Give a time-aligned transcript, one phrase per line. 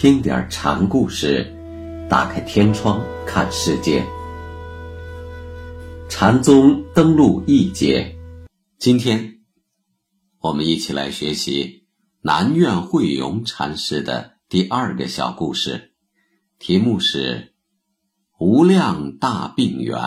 [0.00, 1.44] 听点禅故事，
[2.08, 4.02] 打开天窗看世界。
[6.08, 8.16] 禅宗登陆一节，
[8.78, 9.40] 今天
[10.38, 11.84] 我们一起来学习
[12.22, 15.92] 南苑慧勇禅师的第二个小故事，
[16.58, 17.52] 题目是
[18.42, 19.98] 《无量大病源》。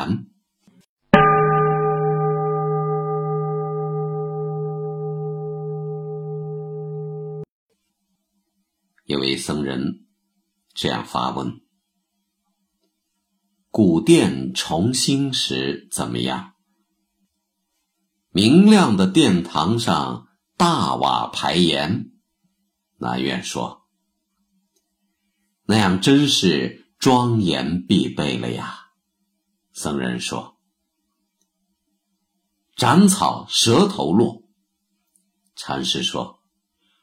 [9.05, 10.05] 有位僧人
[10.73, 11.59] 这样发问
[13.69, 16.53] ：“古殿重兴时怎么样？”
[18.31, 22.13] 明亮的殿堂上大瓦排檐，
[22.95, 23.89] 南院说
[25.67, 28.93] ：“那样真是庄严必备了呀。”
[29.73, 30.57] 僧人说
[32.77, 34.43] ：“斩草蛇头落。”
[35.57, 36.39] 禅师说：“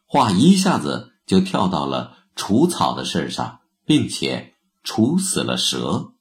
[0.08, 6.12] 话一下子。”就跳到了除草的事上，并且处死了蛇。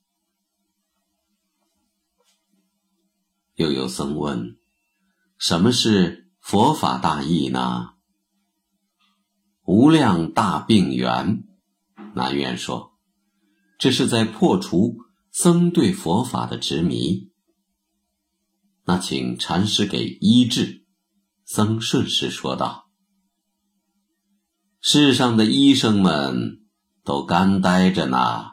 [3.55, 4.59] 又有僧问
[5.39, 7.93] ：“什么是佛法大义呢？”
[9.65, 11.43] 无量大病源，
[12.13, 12.93] 南院说
[13.80, 14.95] ：“这是在破除
[15.31, 17.31] 僧对佛法的执迷。”
[18.85, 20.85] 那请禅师给医治。
[21.45, 22.89] 僧顺势说道。
[24.81, 26.61] 世上的医生们
[27.03, 28.52] 都干呆着呢。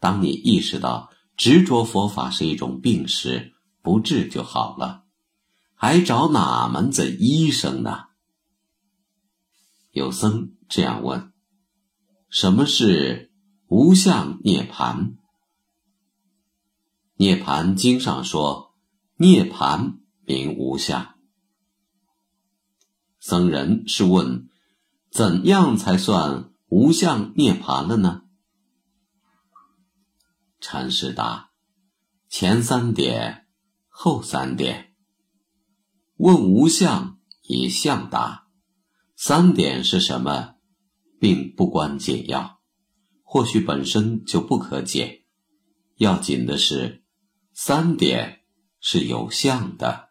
[0.00, 5.04] 当你意识到执着佛法是一种病时，不治就好了，
[5.74, 8.06] 还找哪门子医生呢？
[9.92, 11.32] 有僧这样问
[12.28, 13.30] ：“什么是
[13.68, 15.16] 无相涅盘？”
[17.14, 18.74] 涅盘经上说
[19.18, 21.14] ：“涅盘名无相。”
[23.20, 24.48] 僧人是问。
[25.12, 28.22] 怎样才算无相涅槃了呢？
[30.58, 31.50] 禅师答：
[32.30, 33.46] 前三点，
[33.88, 34.94] 后三点。
[36.16, 38.46] 问无相以相答，
[39.14, 40.54] 三点是什么，
[41.20, 42.60] 并不关紧要，
[43.22, 45.26] 或许本身就不可解。
[45.96, 47.04] 要紧的是，
[47.52, 48.46] 三点
[48.80, 50.08] 是有相的。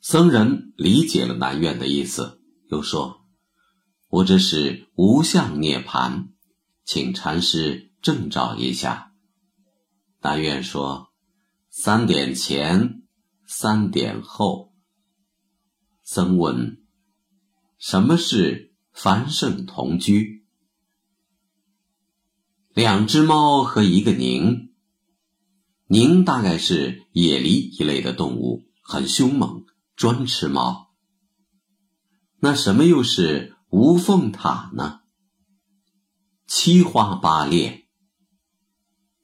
[0.00, 2.40] 僧人理解了南院的意思，
[2.70, 3.23] 又说。
[4.14, 6.28] 我这是无相涅盘，
[6.84, 9.12] 请禅师证照一下。
[10.20, 11.08] 但愿说
[11.68, 13.02] 三点前，
[13.44, 14.72] 三点后。
[16.04, 16.80] 僧问：
[17.76, 20.46] 什么是凡圣同居？
[22.72, 24.72] 两只猫和一个宁。
[25.88, 29.64] 宁大概是野狸一类的动物，很凶猛，
[29.96, 30.94] 专吃猫。
[32.38, 33.53] 那什么又是？
[33.76, 35.00] 无缝塔呢？
[36.46, 37.88] 七花八裂，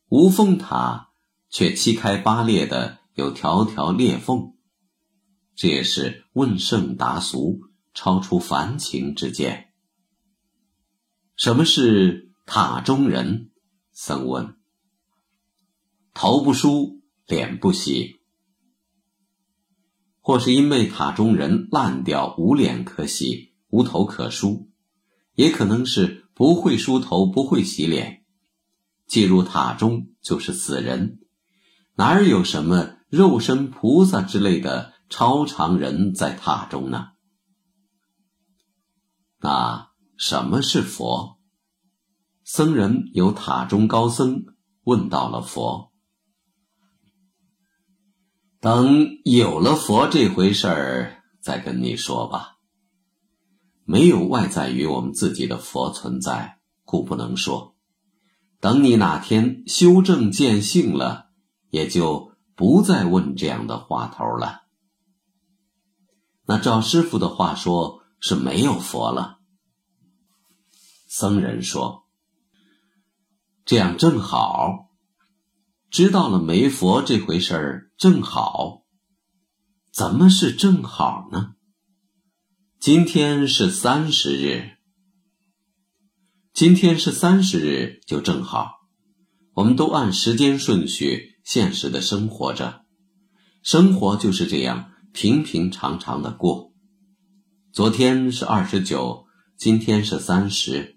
[0.09, 1.13] 无缝塔
[1.49, 4.57] 却七开八裂的有条条裂缝，
[5.55, 7.61] 这也是问圣达俗，
[7.95, 9.73] 超出凡情之见。
[11.37, 13.53] 什么是塔中人？
[13.93, 14.57] 僧问。
[16.13, 18.21] 头不梳，脸不洗，
[20.19, 23.50] 或是因为塔中人烂掉，无脸可洗。
[23.71, 24.69] 无头可梳，
[25.35, 28.25] 也可能是不会梳头、不会洗脸，
[29.07, 31.21] 进入塔中就是死人，
[31.95, 37.13] 哪儿有什么肉身菩萨之类的超常人在塔中呢？
[39.39, 41.39] 那什么是佛？
[42.45, 44.45] 僧人有塔中高僧
[44.83, 45.93] 问到了佛，
[48.61, 52.57] 等有了佛这回事儿再跟你说吧。
[53.91, 57.75] 没有外在于我们自己的佛存在，故不能说。
[58.61, 61.31] 等你哪天修正见性了，
[61.71, 64.61] 也就不再问这样的话头了。
[66.47, 69.39] 那赵师傅的话说是没有佛了。
[71.09, 72.05] 僧人说
[73.67, 74.91] ：“这样正好，
[75.91, 78.85] 知道了没佛这回事儿正好。
[79.93, 81.55] 怎么是正好呢？”
[82.81, 84.79] 今天是三十日，
[86.55, 88.71] 今天是三十日就正好，
[89.53, 92.87] 我们都按时间顺序现实的生活着，
[93.63, 96.73] 生活就是这样平平常常的过。
[97.71, 99.27] 昨天是二十九，
[99.59, 100.97] 今天是三十，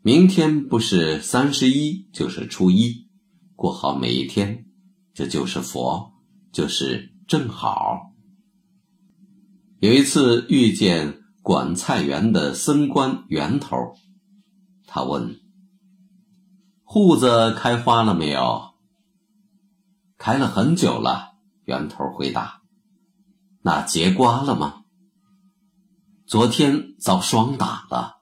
[0.00, 3.06] 明天不是三十一就是初一，
[3.54, 4.64] 过好每一天，
[5.12, 6.14] 这就是佛，
[6.50, 8.11] 就是正好。
[9.82, 13.96] 有一次遇见管菜园的僧官源头，
[14.86, 15.40] 他问
[16.86, 18.74] ：“户子开花了没有
[20.16, 21.32] ？”“开了很久了。”
[21.66, 22.62] 圆头回答。
[23.62, 24.84] “那结瓜了吗
[26.26, 28.20] ？”“昨天遭霜打了。”“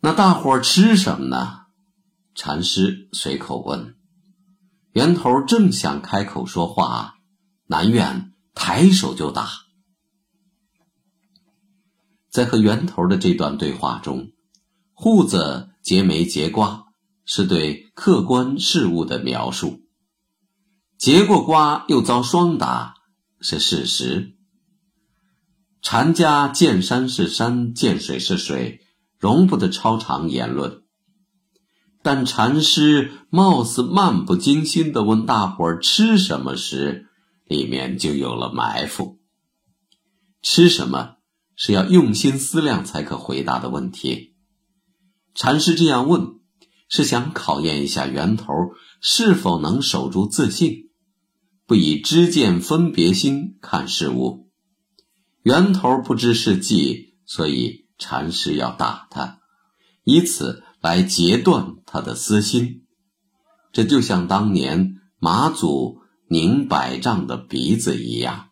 [0.00, 1.60] 那大伙吃什么呢？”
[2.36, 3.96] 禅师随口问。
[4.92, 7.14] 圆头正想开口说话，
[7.70, 9.48] 南院抬手就打。
[12.28, 14.32] 在和圆头的这段对话中，
[14.92, 16.86] 户子结没结瓜
[17.24, 19.82] 是对客观事物的描述，
[20.98, 22.94] 结过瓜又遭霜打
[23.40, 24.34] 是事实。
[25.80, 28.80] 禅家见山是山，见水是水，
[29.16, 30.82] 容不得超长言论。
[32.02, 37.06] 但禅师貌似漫不经心地问大伙儿吃什么时，
[37.50, 39.18] 里面就有了埋伏。
[40.40, 41.16] 吃什么
[41.54, 44.36] 是要用心思量才可回答的问题。
[45.34, 46.40] 禅师这样问，
[46.88, 48.54] 是想考验一下源头
[49.02, 50.90] 是否能守住自信，
[51.66, 54.48] 不以知见分别心看事物。
[55.42, 59.40] 源头不知是计，所以禅师要打他，
[60.04, 60.64] 以此。
[60.82, 62.86] 来截断他的私心，
[63.70, 65.99] 这就像当年马祖
[66.32, 68.49] 拧百丈的鼻子一样。